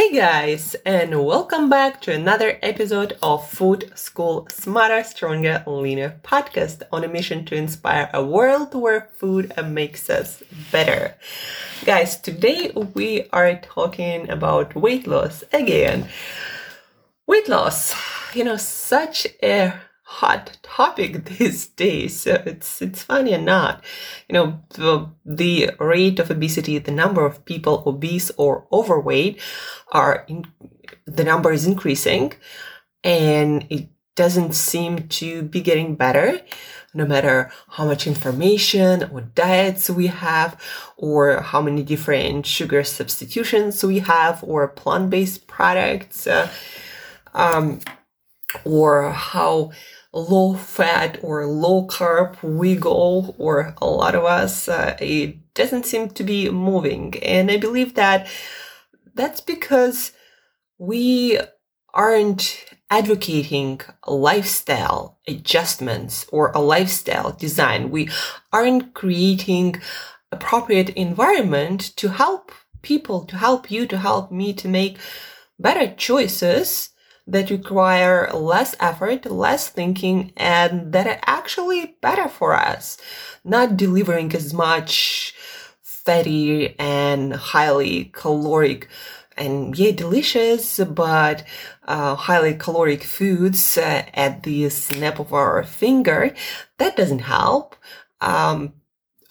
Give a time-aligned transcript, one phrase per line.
[0.00, 6.84] Hey guys, and welcome back to another episode of Food School Smarter, Stronger, Leaner podcast
[6.90, 10.42] on a mission to inspire a world where food makes us
[10.72, 11.16] better.
[11.84, 16.08] Guys, today we are talking about weight loss again.
[17.26, 17.94] Weight loss,
[18.34, 19.74] you know, such a
[20.10, 22.20] hot topic these days.
[22.22, 23.84] So it's it's funny or not.
[24.28, 29.40] You know, the, the rate of obesity, the number of people obese or overweight
[29.92, 30.46] are in,
[31.06, 32.32] the number is increasing
[33.04, 36.40] and it doesn't seem to be getting better
[36.92, 40.60] no matter how much information or diets we have
[40.96, 46.50] or how many different sugar substitutions we have or plant-based products uh,
[47.32, 47.78] um,
[48.64, 49.70] or how
[50.12, 55.86] low fat or low carb we go or a lot of us uh, it doesn't
[55.86, 57.14] seem to be moving.
[57.22, 58.26] And i believe that
[59.14, 60.12] that's because
[60.78, 61.38] we
[61.94, 67.90] aren't advocating lifestyle adjustments or a lifestyle design.
[67.90, 68.08] We
[68.52, 69.80] aren't creating
[70.32, 74.98] appropriate environment to help people to help you to help me to make
[75.58, 76.90] better choices
[77.26, 82.98] that require less effort, less thinking, and that are actually better for us,
[83.44, 85.34] not delivering as much
[85.82, 88.88] fatty and highly caloric
[89.36, 91.44] and yeah, delicious, but
[91.84, 96.34] uh, highly caloric foods uh, at the snap of our finger.
[96.78, 97.74] That doesn't help.
[98.20, 98.74] Um,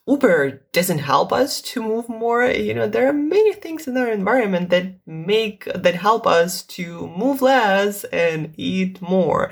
[0.09, 2.45] Uber doesn't help us to move more.
[2.45, 7.07] You know, there are many things in our environment that make, that help us to
[7.07, 9.51] move less and eat more.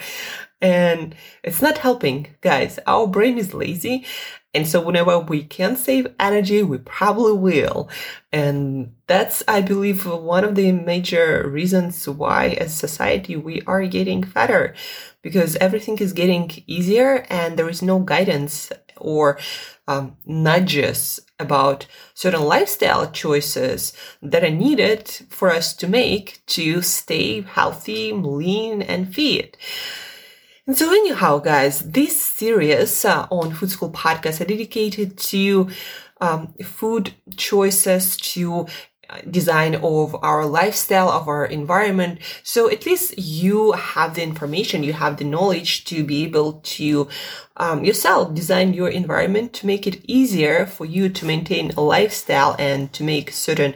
[0.60, 2.80] And it's not helping, guys.
[2.88, 4.06] Our brain is lazy.
[4.56, 7.90] And so whenever we can save energy, we probably will.
[8.34, 14.24] And that's, I believe, one of the major reasons why as society we are getting
[14.24, 14.74] fatter
[15.22, 19.40] because everything is getting easier and there is no guidance or
[19.88, 27.42] um, nudges about certain lifestyle choices that are needed for us to make to stay
[27.42, 29.58] healthy, lean, and fit.
[30.66, 35.70] And so, anyhow, guys, this series uh, on Food School podcast are dedicated to
[36.20, 38.66] um, food choices, to
[39.30, 42.20] design of our lifestyle, of our environment.
[42.44, 47.08] So at least you have the information, you have the knowledge to be able to
[47.58, 52.56] um, yourself design your environment to make it easier for you to maintain a lifestyle
[52.60, 53.74] and to make certain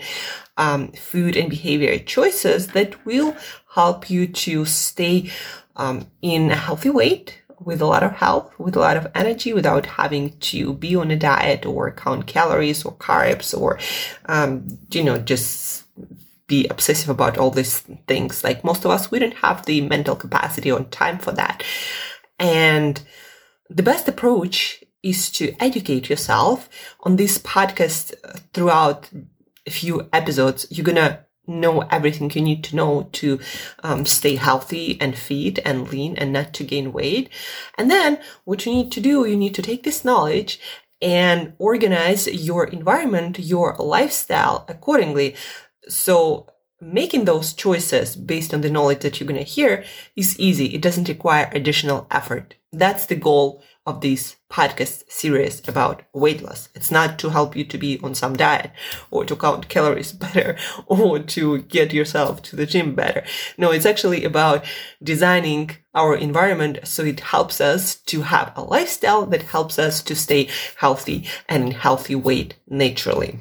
[0.58, 3.36] um, food and behavior choices that will
[3.74, 5.32] help you to stay
[5.76, 9.54] um, in a healthy weight with a lot of health, with a lot of energy
[9.54, 13.80] without having to be on a diet or count calories or carbs or,
[14.26, 15.86] um, you know, just
[16.48, 18.44] be obsessive about all these things.
[18.44, 21.64] Like most of us, we don't have the mental capacity or time for that.
[22.40, 23.02] And
[23.70, 26.70] the best approach is to educate yourself
[27.02, 28.14] on this podcast
[28.54, 29.10] throughout
[29.66, 30.68] a few episodes.
[30.70, 33.40] You're going to know everything you need to know to
[33.84, 37.30] um, stay healthy and fit and lean and not to gain weight.
[37.78, 40.60] And then what you need to do, you need to take this knowledge
[41.02, 45.36] and organize your environment, your lifestyle accordingly.
[45.88, 46.48] So
[46.80, 49.84] making those choices based on the knowledge that you're going to hear
[50.16, 50.66] is easy.
[50.66, 52.56] It doesn't require additional effort.
[52.72, 56.70] That's the goal of this podcast series about weight loss.
[56.76, 58.72] It's not to help you to be on some diet
[59.10, 63.24] or to count calories better or to get yourself to the gym better.
[63.58, 64.66] No, it's actually about
[65.02, 70.16] designing our environment so it helps us to have a lifestyle that helps us to
[70.16, 73.40] stay healthy and in healthy weight naturally.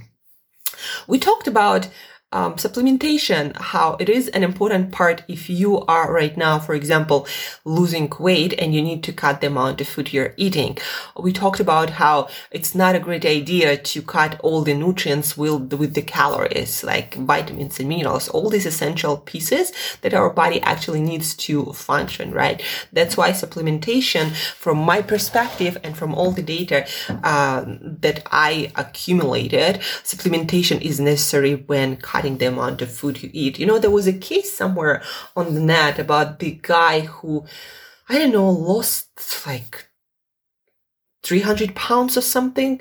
[1.06, 1.88] We talked about
[2.32, 7.26] um, supplementation, how it is an important part if you are right now, for example,
[7.64, 10.78] losing weight and you need to cut the amount of food you're eating.
[11.18, 15.72] We talked about how it's not a great idea to cut all the nutrients with,
[15.72, 19.72] with the calories, like vitamins and minerals, all these essential pieces
[20.02, 22.62] that our body actually needs to function, right?
[22.92, 26.86] That's why supplementation, from my perspective and from all the data
[27.24, 33.30] uh, that I accumulated, supplementation is necessary when cutting cutting the amount of food you
[33.32, 33.58] eat.
[33.58, 35.02] You know, there was a case somewhere
[35.34, 37.46] on the net about the guy who,
[38.10, 39.88] I don't know, lost like
[41.22, 42.78] 300 pounds or something.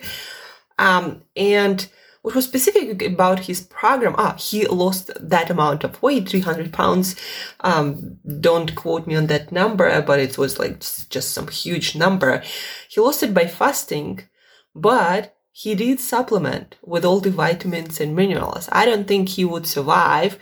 [0.77, 1.87] Um, and
[2.21, 7.15] what was specific about his program, ah, he lost that amount of weight, 300 pounds.
[7.61, 12.43] Um, don't quote me on that number, but it was like just some huge number.
[12.89, 14.27] He lost it by fasting,
[14.75, 18.69] but he did supplement with all the vitamins and minerals.
[18.71, 20.37] I don't think he would survive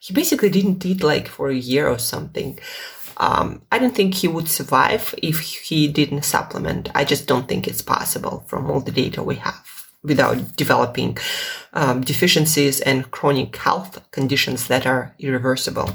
[0.00, 2.58] he basically didn't eat like for a year or something.
[3.16, 6.88] Um, I don't think he would survive if he didn't supplement.
[6.94, 9.66] I just don't think it's possible from all the data we have
[10.04, 11.18] without developing
[11.72, 15.90] um, deficiencies and chronic health conditions that are irreversible.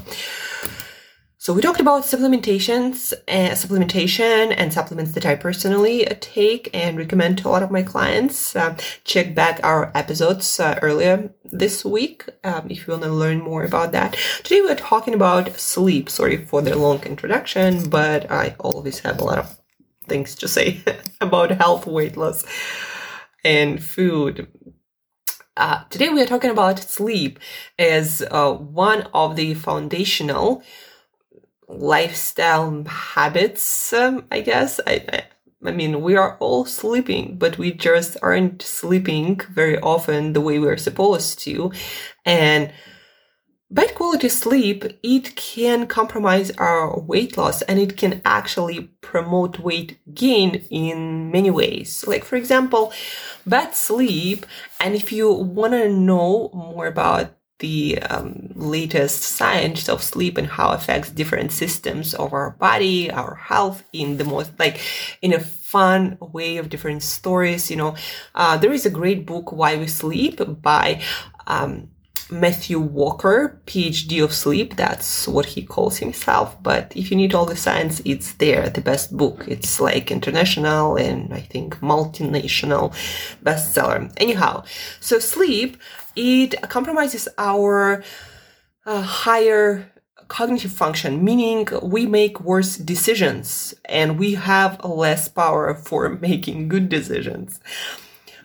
[1.44, 7.36] So we talked about supplementations uh, supplementation and supplements that I personally take and recommend
[7.36, 8.56] to a lot of my clients.
[8.56, 13.42] Uh, check back our episodes uh, earlier this week um, if you want to learn
[13.42, 14.16] more about that.
[14.42, 16.08] Today we're talking about sleep.
[16.08, 19.60] Sorry for the long introduction, but I always have a lot of
[20.08, 20.82] things to say
[21.20, 22.42] about health, weight loss,
[23.44, 24.48] and food.
[25.58, 27.38] Uh, today we are talking about sleep
[27.78, 30.62] as uh, one of the foundational
[31.68, 34.80] lifestyle habits, um, I guess.
[34.86, 35.22] I, I,
[35.66, 40.58] I mean, we are all sleeping, but we just aren't sleeping very often the way
[40.58, 41.72] we're supposed to.
[42.24, 42.72] And
[43.70, 49.98] bad quality sleep, it can compromise our weight loss and it can actually promote weight
[50.14, 52.04] gain in many ways.
[52.06, 52.92] Like, for example,
[53.46, 54.46] bad sleep.
[54.80, 57.34] And if you want to know more about
[57.64, 63.10] the um, latest science of sleep and how it affects different systems of our body,
[63.10, 64.76] our health in the most like
[65.22, 67.70] in a fun way of different stories.
[67.70, 67.96] You know,
[68.34, 71.00] uh, there is a great book, Why We Sleep by,
[71.46, 71.88] um,
[72.30, 74.76] Matthew Walker, PhD of sleep.
[74.76, 76.56] That's what he calls himself.
[76.62, 79.44] But if you need all the science, it's there, the best book.
[79.46, 82.86] It's like international and I think multinational
[83.44, 84.10] bestseller.
[84.16, 84.64] Anyhow,
[85.00, 85.76] so sleep
[86.16, 88.02] it compromises our
[88.86, 89.90] uh, higher
[90.28, 96.88] cognitive function, meaning we make worse decisions and we have less power for making good
[96.88, 97.60] decisions.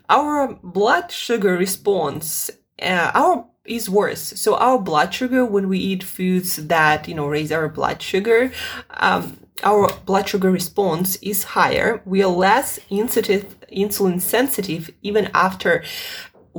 [0.10, 2.50] Our blood sugar response,
[2.82, 4.22] uh, our is worse.
[4.22, 8.52] So our blood sugar, when we eat foods that you know raise our blood sugar,
[8.92, 12.02] um, our blood sugar response is higher.
[12.06, 15.84] We are less insulin sensitive even after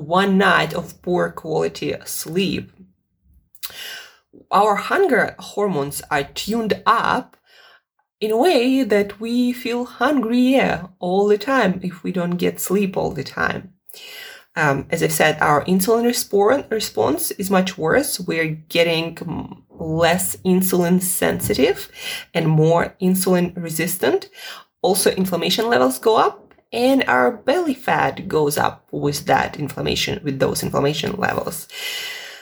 [0.00, 2.72] one night of poor quality sleep.
[4.50, 7.36] Our hunger hormones are tuned up
[8.20, 10.60] in a way that we feel hungry
[10.98, 13.74] all the time if we don't get sleep all the time.
[14.56, 16.04] Um, as I said, our insulin
[16.70, 18.20] response is much worse.
[18.20, 19.16] We're getting
[19.70, 21.90] less insulin sensitive
[22.34, 24.28] and more insulin resistant.
[24.82, 26.39] Also, inflammation levels go up
[26.72, 31.68] and our belly fat goes up with that inflammation, with those inflammation levels.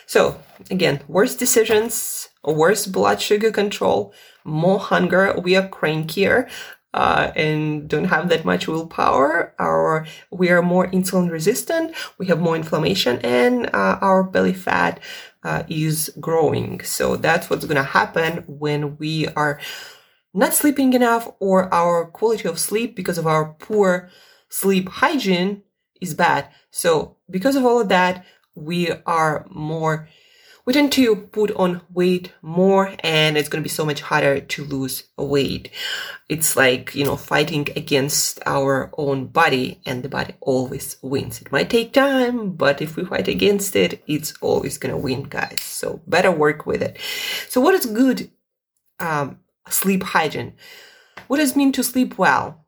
[0.07, 0.41] So
[0.71, 4.13] again, worse decisions, worse blood sugar control,
[4.45, 5.35] more hunger.
[5.39, 6.49] We are crankier.
[6.95, 12.41] Uh, and don't have that much willpower, our we are more insulin resistant, we have
[12.41, 14.99] more inflammation, and uh, our belly fat
[15.45, 16.81] uh, is growing.
[16.81, 19.61] So that's what's going to happen when we are
[20.39, 24.09] not sleeping enough or our quality of sleep because of our poor
[24.49, 25.63] sleep hygiene
[26.01, 26.49] is bad.
[26.71, 28.25] So because of all of that,
[28.55, 30.09] we are more,
[30.65, 34.41] we tend to put on weight more and it's going to be so much harder
[34.41, 35.71] to lose weight.
[36.29, 41.41] It's like, you know, fighting against our own body and the body always wins.
[41.41, 45.25] It might take time, but if we fight against it, it's always going to win,
[45.25, 45.61] guys.
[45.61, 46.97] So better work with it.
[47.49, 48.31] So what is good,
[49.01, 50.55] um, sleep hygiene?
[51.27, 52.65] What does it mean to sleep well?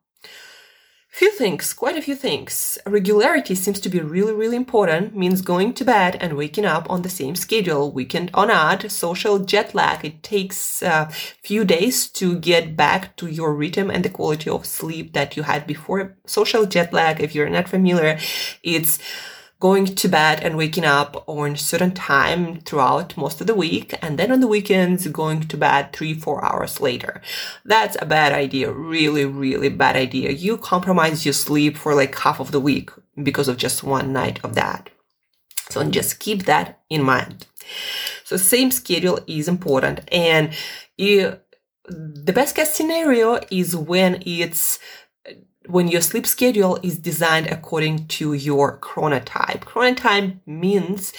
[1.13, 2.79] Few things, quite a few things.
[2.87, 7.03] Regularity seems to be really, really important, means going to bed and waking up on
[7.03, 8.91] the same schedule, weekend or not.
[8.91, 11.11] Social jet lag, it takes a
[11.43, 15.43] few days to get back to your rhythm and the quality of sleep that you
[15.43, 16.17] had before.
[16.27, 18.17] Social jet lag, if you're not familiar,
[18.63, 19.01] it's
[19.61, 23.95] going to bed and waking up on a certain time throughout most of the week,
[24.03, 27.21] and then on the weekends going to bed three, four hours later.
[27.65, 28.73] That's a bad idea.
[28.73, 30.31] Really, really bad idea.
[30.31, 32.91] You compromise your sleep for like half of the week
[33.23, 34.89] because of just one night of that.
[35.69, 37.47] So just keep that in mind.
[38.25, 40.53] So same schedule is important and
[40.97, 41.39] you,
[41.87, 44.79] the best case scenario is when it's
[45.67, 49.61] when your sleep schedule is designed according to your chronotype.
[49.61, 51.13] Chronotype means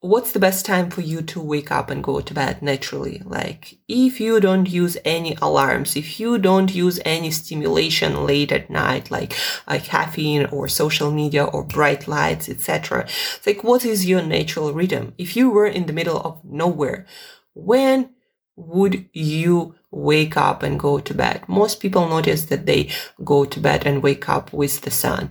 [0.00, 3.20] what's the best time for you to wake up and go to bed naturally?
[3.24, 8.70] Like if you don't use any alarms, if you don't use any stimulation late at
[8.70, 9.34] night, like,
[9.68, 13.06] like caffeine or social media or bright lights, etc.
[13.46, 15.12] Like what is your natural rhythm?
[15.18, 17.06] If you were in the middle of nowhere,
[17.54, 18.14] when
[18.56, 21.42] would you wake up and go to bed?
[21.48, 22.90] Most people notice that they
[23.24, 25.30] go to bed and wake up with the sun.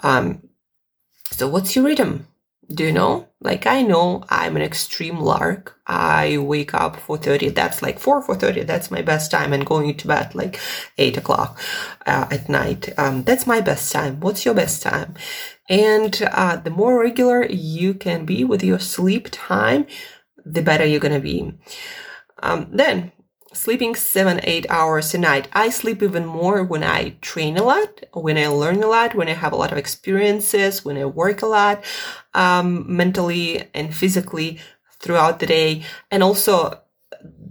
[0.00, 0.48] Um,
[1.30, 2.26] so what's your rhythm?
[2.72, 3.28] Do you know?
[3.40, 5.78] Like I know I'm an extreme lark.
[5.86, 7.54] I wake up 4.30.
[7.54, 8.66] That's like 4, 4.30.
[8.66, 9.52] That's my best time.
[9.52, 10.58] And going to bed like
[10.96, 11.60] 8 o'clock
[12.06, 12.96] uh, at night.
[12.96, 14.20] Um, that's my best time.
[14.20, 15.14] What's your best time?
[15.68, 19.86] And uh, the more regular you can be with your sleep time,
[20.44, 21.52] the better you're going to be.
[22.42, 23.12] Um, then
[23.54, 25.48] sleeping seven, eight hours a night.
[25.52, 29.28] I sleep even more when I train a lot, when I learn a lot, when
[29.28, 31.84] I have a lot of experiences, when I work a lot,
[32.34, 34.58] um, mentally and physically
[35.00, 35.84] throughout the day.
[36.10, 36.80] And also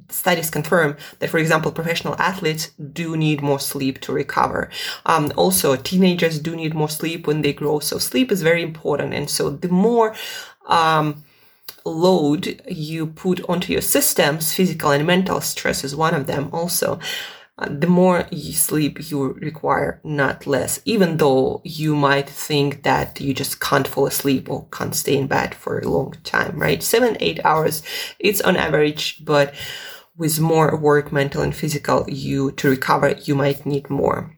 [0.10, 4.70] studies confirm that, for example, professional athletes do need more sleep to recover.
[5.06, 7.80] Um, also, teenagers do need more sleep when they grow.
[7.80, 9.14] So sleep is very important.
[9.14, 10.16] And so the more,
[10.68, 11.24] um,
[11.86, 17.00] load you put onto your systems, physical and mental stress is one of them also.
[17.58, 23.20] Uh, the more you sleep you require, not less, even though you might think that
[23.20, 26.82] you just can't fall asleep or can't stay in bed for a long time, right?
[26.82, 27.84] Seven, eight hours,
[28.18, 29.54] it's on average, but
[30.18, 34.36] with more work, mental and physical, you to recover, you might need more.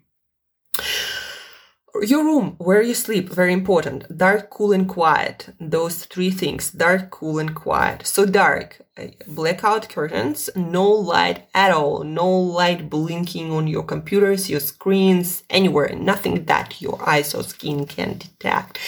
[2.05, 4.17] Your room, where you sleep, very important.
[4.17, 5.55] Dark, cool, and quiet.
[5.57, 6.69] Those three things.
[6.69, 8.05] Dark, cool, and quiet.
[8.05, 14.49] So dark, eh, blackout curtains, no light at all, no light blinking on your computers,
[14.49, 18.79] your screens, anywhere, nothing that your eyes or skin can detect.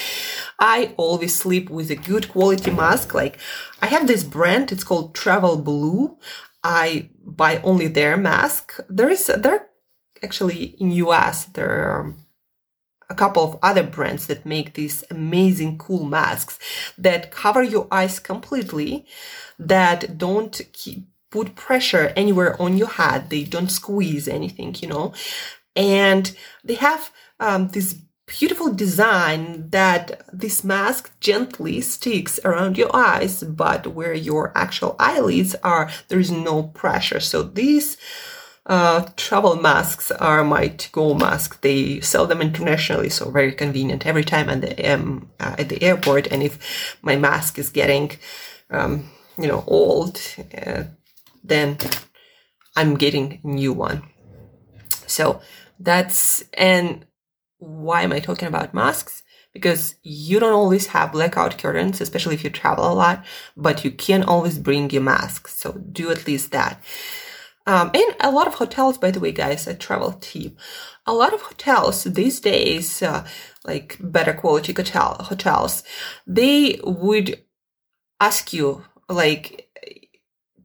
[0.59, 3.13] I always sleep with a good quality mask.
[3.13, 3.37] Like
[3.81, 6.17] I have this brand, it's called Travel Blue.
[6.65, 8.73] I buy only their mask.
[8.89, 9.67] There is, there
[10.21, 12.15] actually in US, there are
[13.09, 16.59] a couple of other brands that make these amazing cool masks
[16.97, 19.05] that cover your eyes completely,
[19.59, 23.29] that don't keep, put pressure anywhere on your head.
[23.29, 25.13] They don't squeeze anything, you know,
[25.75, 27.95] and they have um, this
[28.27, 35.55] beautiful design that this mask gently sticks around your eyes, but where your actual eyelids
[35.63, 37.19] are, there is no pressure.
[37.19, 37.97] So these
[38.65, 41.61] uh, travel masks are my to-go mask.
[41.61, 46.27] They sell them internationally, so very convenient every time I am uh, at the airport.
[46.27, 48.11] And if my mask is getting,
[48.71, 50.19] um, you know, old,
[50.65, 50.85] uh,
[51.43, 51.77] then
[52.75, 54.03] I'm getting a new one.
[55.05, 55.41] So
[55.79, 57.05] that's and
[57.59, 59.23] why am I talking about masks?
[59.53, 63.23] Because you don't always have blackout curtains, especially if you travel a lot,
[63.55, 65.47] but you can always bring your mask.
[65.47, 66.81] So do at least that.
[67.67, 70.57] Um, and a lot of hotels, by the way, guys, a travel tip.
[71.05, 73.25] A lot of hotels these days, uh,
[73.65, 75.83] like better quality hotel hotels,
[76.27, 77.43] they would
[78.19, 79.69] ask you like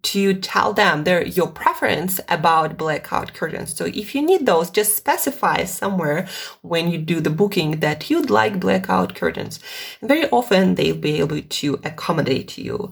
[0.02, 3.76] to tell them their your preference about blackout curtains.
[3.76, 6.26] So if you need those, just specify somewhere
[6.62, 9.60] when you do the booking that you'd like blackout curtains.
[10.00, 12.90] And very often they'll be able to accommodate you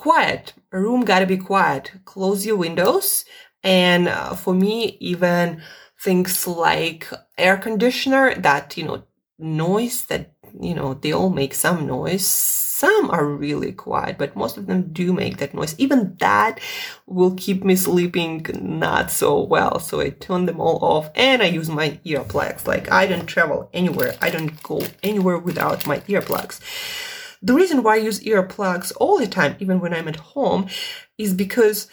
[0.00, 0.54] quiet.
[0.72, 1.92] A room gotta be quiet.
[2.06, 3.26] Close your windows.
[3.62, 5.60] And uh, for me, even
[6.02, 9.04] things like air conditioner that, you know,
[9.38, 12.26] noise that, you know, they all make some noise.
[12.26, 15.74] Some are really quiet, but most of them do make that noise.
[15.76, 16.60] Even that
[17.06, 19.78] will keep me sleeping not so well.
[19.80, 22.66] So I turn them all off and I use my earplugs.
[22.66, 24.14] Like I don't travel anywhere.
[24.22, 26.58] I don't go anywhere without my earplugs.
[27.42, 30.68] The reason why I use earplugs all the time, even when I'm at home,
[31.16, 31.88] is because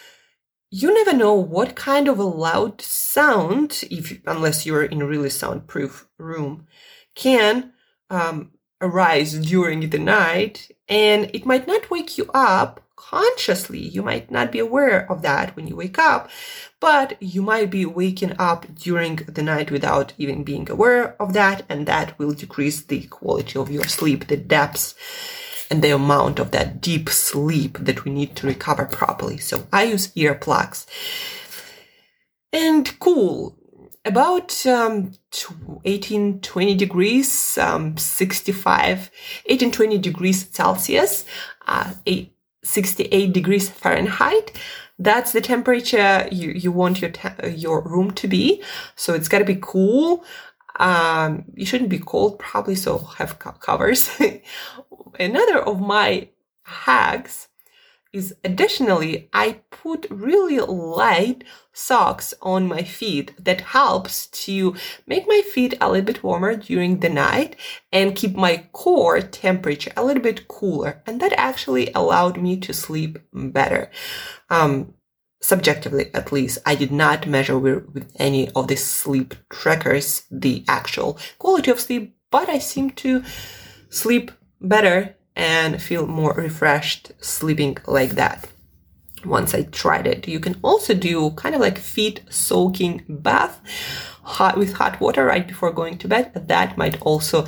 [0.69, 5.29] you never know what kind of a loud sound, if unless you're in a really
[5.29, 6.67] soundproof room,
[7.15, 7.71] can
[8.09, 8.51] um,
[8.81, 13.79] arise during the night, and it might not wake you up consciously.
[13.79, 16.29] You might not be aware of that when you wake up,
[16.81, 21.63] but you might be waking up during the night without even being aware of that,
[21.69, 24.93] and that will decrease the quality of your sleep, the depths
[25.69, 29.37] and the amount of that deep sleep that we need to recover properly.
[29.37, 30.85] So I use earplugs.
[32.53, 33.57] And cool,
[34.05, 35.11] about um,
[35.83, 39.11] 18, 20 degrees, um, 65,
[39.45, 41.25] 18, 20 degrees Celsius,
[41.67, 42.33] uh, 8,
[42.67, 44.59] 68 degrees Fahrenheit.
[44.99, 48.63] That's the temperature you, you want your, te- your room to be.
[48.95, 50.25] So it's got to be cool.
[50.79, 54.09] Um, you shouldn't be cold, probably, so have co- covers.
[55.19, 56.29] Another of my
[56.63, 57.47] hacks
[58.13, 65.41] is additionally, I put really light socks on my feet that helps to make my
[65.41, 67.55] feet a little bit warmer during the night
[67.91, 71.01] and keep my core temperature a little bit cooler.
[71.05, 73.91] And that actually allowed me to sleep better.
[74.49, 74.93] Um,
[75.41, 81.19] subjectively at least, I did not measure with, any of the sleep trackers the actual
[81.37, 83.23] quality of sleep, but I seem to
[83.89, 88.49] sleep better and feel more refreshed sleeping like that
[89.23, 90.27] once I tried it.
[90.27, 93.61] You can also do kind of like feet soaking bath
[94.23, 96.33] hot with hot water right before going to bed.
[96.47, 97.45] That might also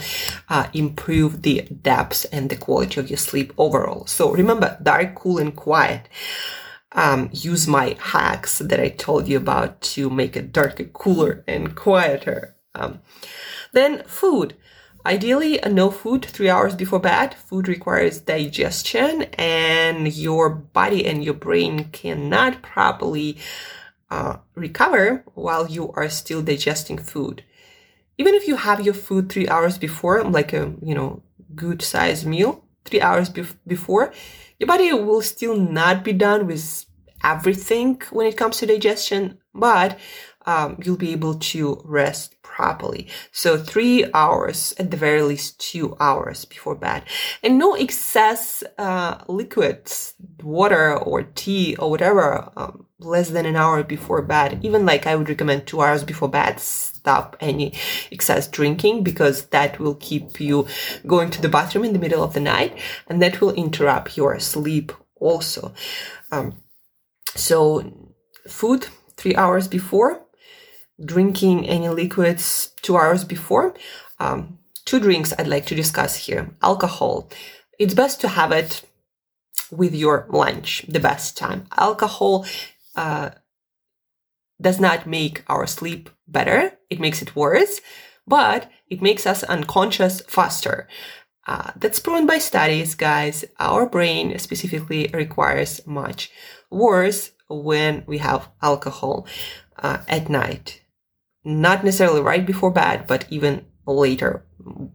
[0.48, 4.06] uh, improve the depth and the quality of your sleep overall.
[4.06, 6.08] So remember, dark, cool, and quiet.
[6.92, 11.76] Um, use my hacks that I told you about to make it darker, cooler, and
[11.76, 12.56] quieter.
[12.74, 13.02] Um,
[13.74, 14.56] then food.
[15.06, 17.34] Ideally, no food three hours before bed.
[17.34, 23.38] Food requires digestion, and your body and your brain cannot properly
[24.12, 27.44] uh, recover while you are still digesting food.
[28.18, 31.24] Even if you have your food three hours before, like a you know
[31.56, 34.12] good size meal, three hours bef- before,
[34.60, 36.86] your body will still not be done with
[37.24, 39.98] everything when it comes to digestion, but
[40.46, 43.08] um, you'll be able to rest properly.
[43.32, 47.04] So three hours, at the very least two hours before bed.
[47.42, 50.14] And no excess uh, liquids,
[50.44, 54.60] water or tea or whatever, um, less than an hour before bed.
[54.62, 57.72] Even like I would recommend two hours before bed, stop any
[58.12, 60.68] excess drinking because that will keep you
[61.08, 64.38] going to the bathroom in the middle of the night and that will interrupt your
[64.40, 65.74] sleep also.
[66.30, 66.62] Um,
[67.36, 67.56] so
[68.50, 70.26] food three hours before
[71.04, 73.74] drinking any liquids two hours before.
[74.20, 76.50] Um, two drinks I'd like to discuss here.
[76.62, 77.30] Alcohol.
[77.78, 78.84] It's best to have it
[79.72, 81.68] with your lunch, the best time.
[81.78, 82.46] Alcohol
[82.96, 83.30] uh,
[84.62, 87.82] does not make our sleep better, it makes it worse,
[88.28, 90.88] but it makes us unconscious faster.
[91.48, 93.46] Uh, that's proven by studies, guys.
[93.60, 96.32] Our brain specifically requires much
[96.70, 99.26] worse when we have alcohol
[99.78, 100.82] uh, at night
[101.44, 104.46] not necessarily right before bed, but even later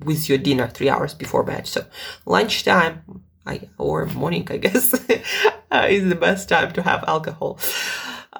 [0.05, 1.67] with your dinner three hours before bed.
[1.67, 1.85] So
[2.27, 4.95] lunchtime I, or morning, I guess,
[5.71, 7.59] uh, is the best time to have alcohol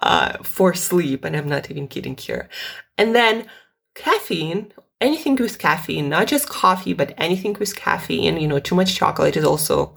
[0.01, 1.25] uh, for sleep.
[1.25, 2.49] And I'm not even kidding here.
[2.97, 3.47] And then
[3.95, 8.95] caffeine, anything with caffeine, not just coffee, but anything with caffeine, you know, too much
[8.95, 9.93] chocolate is also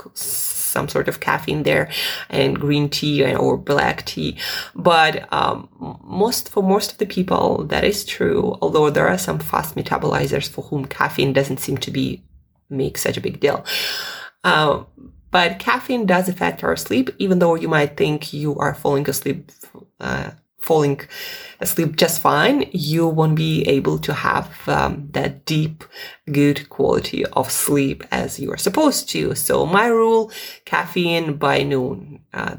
[0.67, 1.89] some sort of caffeine there
[2.30, 4.38] and green tea or black tea.
[4.75, 5.69] But um,
[6.03, 8.58] most for most of the people, that is true.
[8.62, 12.23] Although there are some fast metabolizers for whom caffeine doesn't seem to be
[12.69, 13.65] make such a big deal.
[14.43, 14.84] Uh,
[15.32, 19.51] but caffeine does affect our sleep, even though you might think you are falling asleep
[19.99, 21.02] uh, falling
[21.60, 25.84] asleep just fine, you won't be able to have um, that deep,
[26.32, 29.36] good quality of sleep as you are supposed to.
[29.36, 30.32] So my rule,
[30.65, 32.58] caffeine by noon, uh,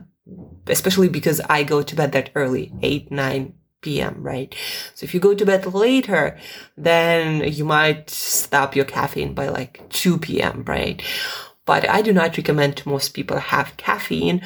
[0.66, 4.54] especially because I go to bed that early, 8, 9 p.m., right?
[4.94, 6.38] So if you go to bed later,
[6.76, 11.02] then you might stop your caffeine by like 2 p.m., right?
[11.64, 14.42] But I do not recommend most people have caffeine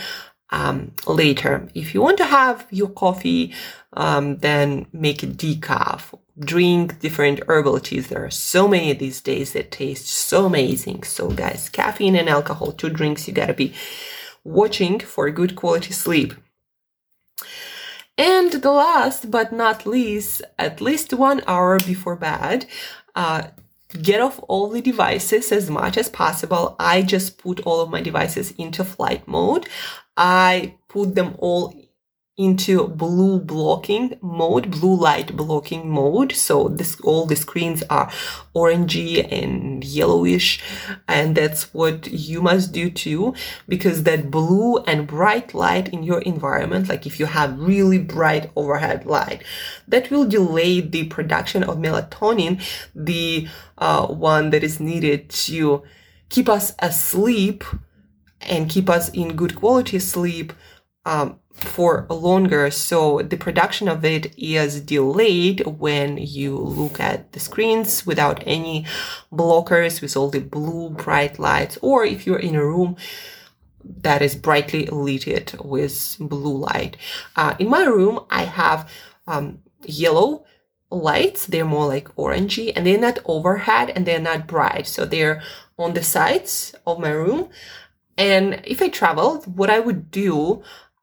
[0.53, 1.69] um, later.
[1.75, 3.53] If you want to have your coffee,
[3.95, 6.17] um, then make it decaf.
[6.39, 8.09] Drink different herbal teas.
[8.09, 11.03] There are so many these days that taste so amazing.
[11.03, 13.75] So, guys, caffeine and alcohol, two drinks you gotta be
[14.45, 16.35] watching for good quality sleep.
[18.19, 22.67] And the last but not least, at least one hour before bed,
[23.15, 23.45] uh,
[24.01, 26.77] get off all the devices as much as possible.
[26.79, 29.69] I just put all of my devices into flight mode.
[30.17, 31.75] I put them all
[32.39, 36.33] into blue blocking mode, blue light blocking mode.
[36.33, 38.11] So this, all the screens are
[38.55, 40.63] orangey and yellowish.
[41.07, 43.35] And that's what you must do too,
[43.69, 48.51] because that blue and bright light in your environment, like if you have really bright
[48.57, 49.43] overhead light,
[49.87, 52.63] that will delay the production of melatonin,
[52.95, 55.83] the uh, one that is needed to
[56.31, 57.63] keep us asleep
[58.41, 60.53] and keep us in good quality sleep
[61.05, 62.71] um, for longer.
[62.71, 68.87] So the production of it is delayed when you look at the screens without any
[69.33, 72.97] blockers with all the blue bright lights, or if you're in a room
[73.85, 76.97] that is brightly lit with blue light.
[77.37, 78.91] Uh, in my room, I have
[79.27, 80.45] um, yellow
[80.91, 81.47] lights.
[81.47, 84.87] They're more like orangey and they're not overhead and they're not bright.
[84.87, 85.43] So they're
[85.79, 87.49] on the sides of my room.
[88.17, 90.63] And if I traveled, what I would do,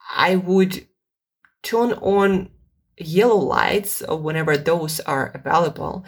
[0.10, 0.88] I would
[1.64, 2.50] turn on
[2.98, 6.04] yellow lights whenever those are available.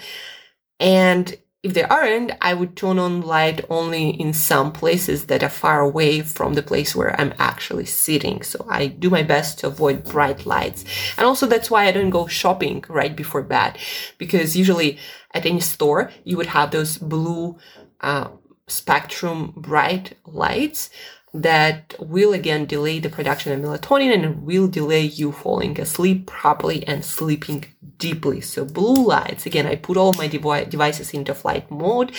[0.80, 5.50] And if they aren't, I would turn on light only in some places that are
[5.50, 8.42] far away from the place where I'm actually sitting.
[8.42, 10.84] So I do my best to avoid bright lights.
[11.18, 13.78] And also that's why I don't go shopping right before bed
[14.18, 14.98] because usually
[15.36, 17.58] at any store you would have those blue
[18.02, 18.30] uh,
[18.68, 20.90] spectrum bright lights
[21.34, 26.86] that will again delay the production of melatonin and will delay you falling asleep properly
[26.86, 27.65] and sleeping
[27.98, 28.41] deeply.
[28.41, 32.12] So blue lights, again, I put all my devi- devices into flight mode,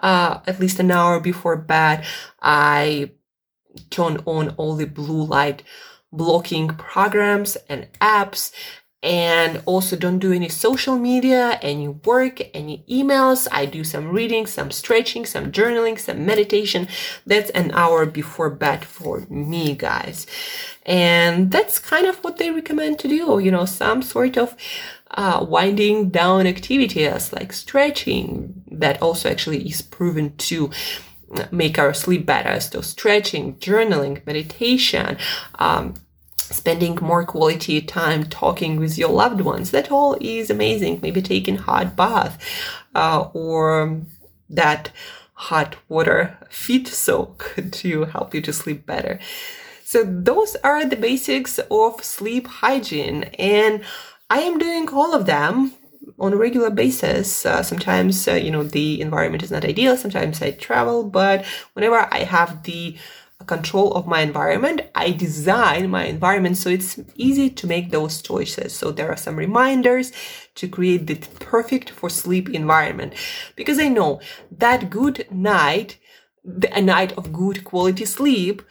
[0.00, 2.04] uh, at least an hour before bed.
[2.42, 3.12] I
[3.90, 5.62] turn on all the blue light
[6.12, 8.50] blocking programs and apps
[9.02, 13.48] and also don't do any social media, any work, any emails.
[13.50, 16.86] I do some reading, some stretching, some journaling, some meditation.
[17.24, 20.26] That's an hour before bed for me, guys.
[20.84, 24.54] And that's kind of what they recommend to do, you know, some sort of
[25.12, 30.70] uh, winding down activities like stretching that also actually is proven to
[31.50, 32.60] make our sleep better.
[32.60, 35.16] So stretching, journaling, meditation,
[35.58, 35.94] um,
[36.50, 39.70] spending more quality time talking with your loved ones.
[39.70, 41.00] That all is amazing.
[41.02, 42.38] Maybe taking hot bath
[42.94, 44.02] uh, or
[44.48, 44.90] that
[45.34, 49.18] hot water feet soak to help you to sleep better.
[49.84, 53.82] So those are the basics of sleep hygiene and
[54.28, 55.72] I am doing all of them
[56.18, 57.46] on a regular basis.
[57.46, 59.96] Uh, sometimes, uh, you know, the environment is not ideal.
[59.96, 62.96] Sometimes I travel, but whenever I have the
[63.44, 68.74] control of my environment, I design my environment so it's easy to make those choices.
[68.74, 70.12] So there are some reminders
[70.56, 73.14] to create the perfect for sleep environment
[73.56, 75.98] because I know that good night,
[76.72, 78.62] a night of good quality sleep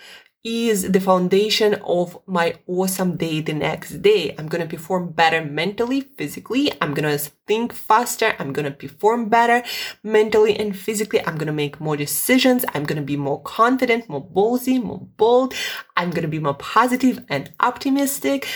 [0.43, 4.34] is the foundation of my awesome day the next day.
[4.38, 6.71] I'm going to perform better mentally, physically.
[6.82, 8.36] I'm going to think faster.
[8.39, 9.63] I'm going to perform better
[10.02, 11.19] mentally and physically.
[11.25, 12.63] I'm going to make more decisions.
[12.73, 15.54] I'm going to be more confident, more ballsy, more bold.
[15.97, 18.47] I'm going to be more positive and optimistic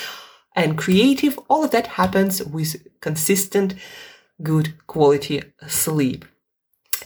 [0.55, 1.37] and creative.
[1.49, 3.75] All of that happens with consistent,
[4.41, 6.23] good quality sleep.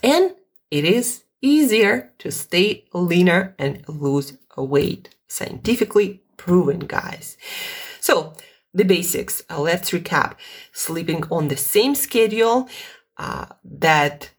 [0.04, 0.36] And
[0.70, 5.16] it is easier to stay leaner and lose weight.
[5.28, 7.38] Scientifically proven, guys.
[8.00, 8.34] So,
[8.74, 9.42] the basics.
[9.50, 10.36] Uh, let's recap.
[10.72, 12.70] Sleeping on the same schedule
[13.18, 14.32] uh, that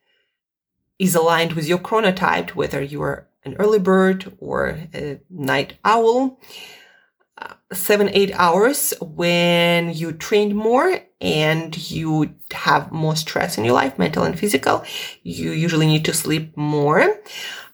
[0.98, 6.40] is aligned with your chronotype, whether you are an early bird or a night owl.
[7.70, 13.98] Seven, eight hours when you train more and you have more stress in your life,
[13.98, 14.84] mental and physical.
[15.22, 17.20] You usually need to sleep more.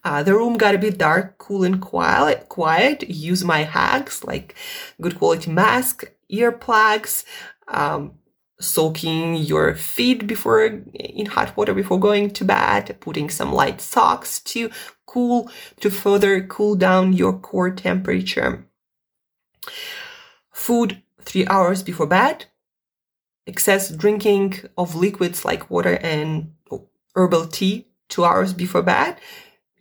[0.03, 2.49] Uh, the room gotta be dark, cool, and quiet.
[2.49, 3.09] Quiet.
[3.09, 4.57] Use my hacks like
[5.01, 7.25] good quality mask, earplugs,
[7.69, 8.15] um,
[8.61, 14.41] soaking your feet before in hot water before going to bed, putting some light socks
[14.41, 14.71] to
[15.07, 18.67] cool to further cool down your core temperature.
[20.53, 22.47] Food three hours before bed.
[23.47, 26.53] Excess drinking of liquids like water and
[27.15, 29.19] herbal tea two hours before bed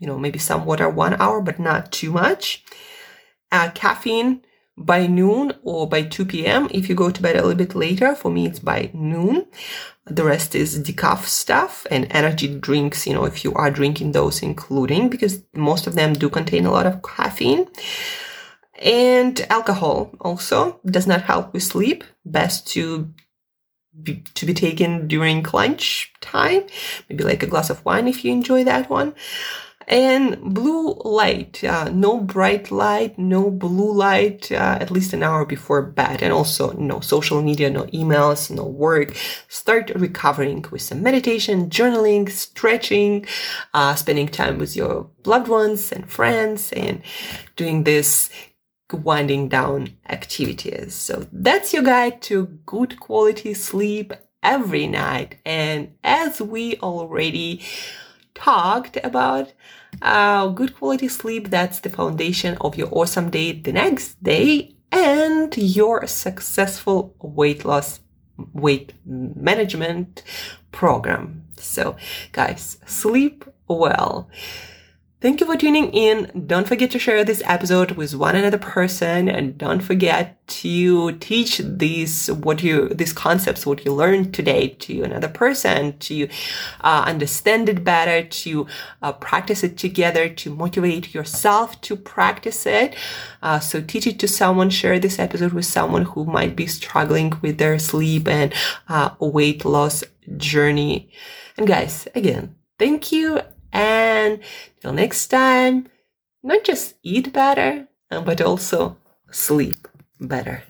[0.04, 2.66] you know, maybe some water one hour, but not too much.
[3.54, 4.42] Uh, caffeine
[4.76, 6.68] by noon or by 2 p.m.
[6.72, 9.46] If you go to bed a little bit later, for me, it's by noon.
[10.06, 14.44] The rest is decaf stuff and energy drinks, you know, if you are drinking those,
[14.44, 17.68] including because most of them do contain a lot of caffeine.
[18.82, 22.04] And alcohol also does not help with sleep.
[22.26, 23.14] Best to
[24.02, 26.64] be, to be taken during lunch time,
[27.10, 29.14] maybe like a glass of wine if you enjoy that one.
[29.86, 35.46] And blue light uh, no bright light no blue light uh, at least an hour
[35.46, 36.24] before bed.
[36.24, 39.14] And also no social media no emails no work.
[39.50, 43.26] Start recovering with some meditation journaling stretching
[43.74, 47.02] uh, spending time with your loved ones and friends and
[47.58, 48.30] doing this
[48.94, 56.42] winding down activities so that's your guide to good quality sleep every night and as
[56.42, 57.62] we already
[58.36, 59.54] talked about
[60.02, 61.50] uh, good quality sleep.
[61.50, 68.00] That's the foundation of your awesome day the next day and your successful weight loss,
[68.54, 70.24] weight management
[70.72, 71.46] program.
[71.58, 71.96] So
[72.32, 74.30] guys, sleep well.
[75.24, 76.30] Thank you for tuning in.
[76.48, 81.62] Don't forget to share this episode with one another person and don't forget to teach
[81.64, 86.28] these, what you, these concepts, what you learned today to another person, to
[86.82, 88.68] uh, understand it better, to
[89.02, 92.94] uh, practice it together, to motivate yourself to practice it.
[93.42, 97.32] Uh, so teach it to someone, share this episode with someone who might be struggling
[97.42, 98.54] with their sleep and
[98.90, 100.04] uh, weight loss
[100.36, 101.10] journey.
[101.56, 103.40] And guys, again, thank you
[103.74, 104.40] and
[104.80, 105.90] till next time,
[106.44, 108.98] not just eat better, but also
[109.32, 109.88] sleep
[110.22, 110.64] better.